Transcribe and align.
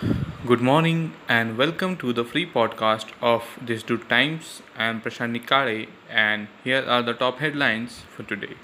Good 0.00 0.60
morning 0.60 1.14
and 1.28 1.58
welcome 1.58 1.96
to 1.96 2.12
the 2.12 2.22
free 2.24 2.48
podcast 2.48 3.06
of 3.20 3.42
Deshdoot 3.66 4.08
Times. 4.08 4.62
I 4.76 4.84
am 4.84 5.00
Prashant 5.00 5.36
Nikare 5.36 5.88
and 6.08 6.46
here 6.62 6.84
are 6.86 7.02
the 7.02 7.14
top 7.14 7.38
headlines 7.38 8.02
for 8.14 8.22
today. 8.22 8.54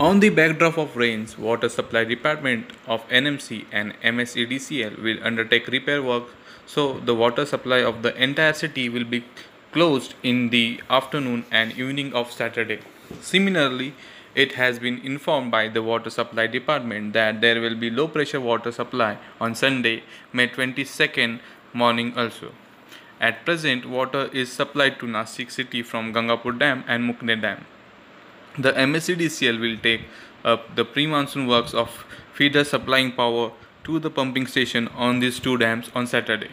On 0.00 0.20
the 0.20 0.30
backdrop 0.30 0.78
of 0.78 0.96
rains, 0.96 1.36
Water 1.36 1.68
Supply 1.68 2.04
Department 2.04 2.70
of 2.86 3.06
NMC 3.10 3.66
and 3.70 3.92
MSEDCL 4.00 5.02
will 5.02 5.18
undertake 5.22 5.66
repair 5.68 6.02
work 6.02 6.28
so 6.64 6.98
the 7.00 7.14
water 7.14 7.44
supply 7.44 7.82
of 7.82 8.02
the 8.02 8.16
entire 8.16 8.54
city 8.54 8.88
will 8.88 9.04
be 9.04 9.24
closed 9.72 10.14
in 10.22 10.48
the 10.48 10.80
afternoon 10.88 11.44
and 11.50 11.72
evening 11.78 12.14
of 12.14 12.32
Saturday. 12.32 12.80
Similarly, 13.20 13.92
it 14.36 14.52
has 14.52 14.78
been 14.78 14.98
informed 14.98 15.50
by 15.50 15.66
the 15.66 15.82
Water 15.82 16.10
Supply 16.10 16.46
Department 16.46 17.14
that 17.14 17.40
there 17.40 17.60
will 17.60 17.74
be 17.74 17.88
low 17.90 18.06
pressure 18.06 18.40
water 18.40 18.70
supply 18.70 19.16
on 19.40 19.54
Sunday, 19.54 20.02
May 20.32 20.48
22nd 20.48 21.40
morning 21.72 22.12
also. 22.16 22.52
At 23.18 23.46
present, 23.46 23.86
water 23.88 24.28
is 24.34 24.52
supplied 24.52 25.00
to 25.00 25.06
Nasik 25.06 25.50
city 25.50 25.82
from 25.82 26.12
Gangapur 26.12 26.58
Dam 26.58 26.84
and 26.86 27.08
Mukne 27.10 27.40
Dam. 27.40 27.64
The 28.58 28.72
MSEDCL 28.72 29.58
will 29.58 29.78
take 29.78 30.02
up 30.44 30.76
the 30.76 30.84
pre-monsoon 30.84 31.46
works 31.46 31.72
of 31.72 32.04
feeder 32.34 32.64
supplying 32.64 33.12
power 33.12 33.52
to 33.84 33.98
the 33.98 34.10
pumping 34.10 34.46
station 34.46 34.88
on 34.88 35.20
these 35.20 35.40
two 35.40 35.56
dams 35.56 35.90
on 35.94 36.06
Saturday. 36.06 36.50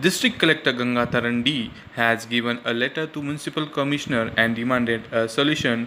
District 0.00 0.38
Collector 0.38 0.72
Gangatharan 0.72 1.44
D 1.44 1.70
has 1.96 2.24
given 2.24 2.60
a 2.64 2.72
letter 2.72 3.06
to 3.06 3.20
Municipal 3.20 3.66
Commissioner 3.66 4.32
and 4.38 4.56
demanded 4.56 5.02
a 5.12 5.28
solution 5.28 5.86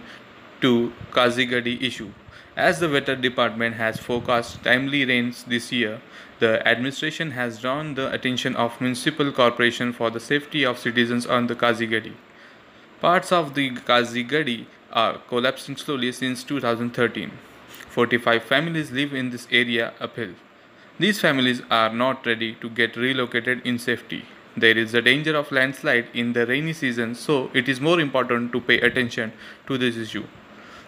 to 0.60 0.92
Kazigadi 1.12 1.82
issue. 1.82 2.12
As 2.56 2.80
the 2.80 2.88
weather 2.88 3.14
department 3.14 3.74
has 3.76 3.98
forecast 3.98 4.64
timely 4.64 5.04
rains 5.04 5.44
this 5.44 5.70
year, 5.70 6.00
the 6.38 6.66
administration 6.66 7.32
has 7.32 7.60
drawn 7.60 7.94
the 7.94 8.10
attention 8.12 8.56
of 8.56 8.80
municipal 8.80 9.30
corporation 9.30 9.92
for 9.92 10.10
the 10.10 10.20
safety 10.20 10.64
of 10.64 10.78
citizens 10.78 11.26
on 11.26 11.46
the 11.46 11.54
Kazigadi. 11.54 12.14
Parts 13.00 13.30
of 13.30 13.54
the 13.54 13.72
Kazigadi 13.72 14.66
are 14.90 15.18
collapsing 15.28 15.76
slowly 15.76 16.12
since 16.12 16.42
2013. 16.44 17.30
45 17.90 18.42
families 18.42 18.90
live 18.90 19.12
in 19.12 19.30
this 19.30 19.46
area 19.50 19.92
uphill. 20.00 20.32
These 20.98 21.20
families 21.20 21.60
are 21.70 21.92
not 21.92 22.24
ready 22.24 22.54
to 22.54 22.70
get 22.70 22.96
relocated 22.96 23.66
in 23.66 23.78
safety. 23.78 24.24
There 24.56 24.78
is 24.78 24.94
a 24.94 25.02
danger 25.02 25.36
of 25.36 25.52
landslide 25.52 26.08
in 26.14 26.32
the 26.32 26.46
rainy 26.46 26.72
season, 26.72 27.14
so 27.14 27.50
it 27.52 27.68
is 27.68 27.82
more 27.82 28.00
important 28.00 28.52
to 28.52 28.60
pay 28.62 28.80
attention 28.80 29.34
to 29.66 29.76
this 29.76 29.96
issue. 29.96 30.24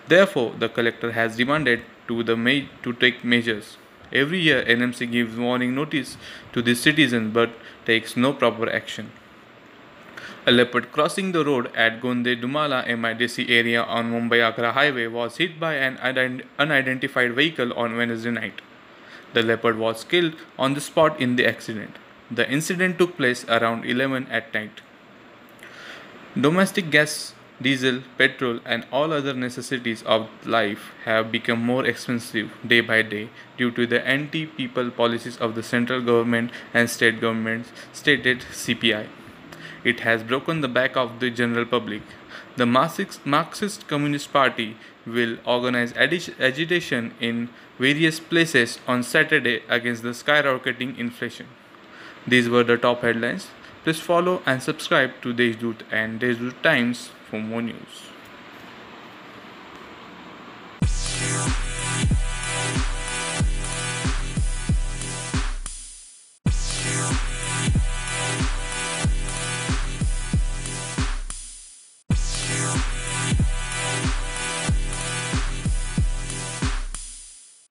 Therefore, 0.09 0.55
the 0.59 0.69
collector 0.69 1.13
has 1.13 1.37
demanded 1.37 1.83
to 2.09 2.23
the 2.23 2.37
ma- 2.37 2.67
to 2.83 2.93
take 2.93 3.25
measures. 3.25 3.77
Every 4.13 4.41
year, 4.41 4.65
NMC 4.65 5.11
gives 5.11 5.37
warning 5.37 5.75
notice 5.75 6.17
to 6.53 6.63
the 6.63 6.75
citizen 6.75 7.31
but 7.31 7.51
takes 7.85 8.17
no 8.17 8.33
proper 8.33 8.71
action. 8.71 9.11
A 10.47 10.51
leopard 10.51 10.93
crossing 10.93 11.33
the 11.33 11.45
road 11.45 11.71
at 11.77 12.01
Gonde 12.01 12.41
Dumala 12.41 12.87
MIDC 12.87 13.51
area 13.51 13.83
on 13.83 14.11
Mumbai 14.13 14.41
Agra 14.43 14.73
highway 14.73 15.07
was 15.07 15.37
hit 15.37 15.61
by 15.61 15.75
an 15.75 15.99
ident- 15.99 16.45
unidentified 16.59 17.35
vehicle 17.35 17.75
on 17.75 17.97
Wednesday 17.99 18.31
night. 18.31 18.63
The 19.35 19.43
leopard 19.43 19.77
was 19.77 20.05
killed 20.05 20.37
on 20.59 20.73
the 20.73 20.81
spot 20.81 21.21
in 21.21 21.37
the 21.37 21.47
accident. 21.47 21.99
The 22.31 22.51
incident 22.51 22.99
took 22.99 23.19
place 23.19 23.45
around 23.49 23.85
11 23.85 24.27
at 24.31 24.55
night. 24.55 24.81
Domestic 26.41 26.91
gas, 26.91 27.35
diesel, 27.61 28.03
petrol, 28.17 28.61
and 28.65 28.87
all 28.93 29.13
other 29.13 29.35
necessities 29.35 30.03
of 30.05 30.29
life 30.47 30.93
have 31.05 31.33
become 31.33 31.61
more 31.61 31.85
expensive 31.85 32.51
day 32.67 32.81
by 32.81 33.03
day 33.03 33.29
due 33.57 33.71
to 33.71 33.87
the 33.87 34.07
anti 34.07 34.47
people 34.47 34.91
policies 34.91 35.37
of 35.39 35.55
the 35.55 35.63
central 35.63 36.01
government 36.01 36.51
and 36.73 36.89
state 36.89 37.21
governments, 37.21 37.71
stated 37.93 38.41
CPI. 38.53 39.07
It 39.85 40.01
has 40.01 40.23
broken 40.23 40.61
the 40.61 40.69
back 40.69 40.97
of 40.97 41.21
the 41.21 41.31
general 41.31 41.65
public. 41.65 42.03
The 42.57 42.67
Marxist, 42.67 43.89
Communist 43.89 44.33
Party 44.33 44.77
will 45.07 45.39
organize 45.45 45.93
agitation 45.93 47.15
in 47.21 47.49
various 47.79 48.19
places 48.19 48.79
on 48.87 49.03
Saturday 49.03 49.63
against 49.69 50.03
the 50.03 50.11
skyrocketing 50.11 50.99
inflation. 50.99 51.47
These 52.27 52.49
were 52.49 52.65
the 52.65 52.77
top 52.77 53.03
headlines. 53.03 53.49
Please 53.85 54.01
follow 54.01 54.43
and 54.45 54.63
subscribe 54.63 55.13
to 55.23 55.33
Deshdoot 55.33 55.83
and 55.91 56.21
Deshdoot 56.21 56.61
Times 56.63 57.11
for 57.31 57.39
more 57.41 57.63
news. 57.63 58.18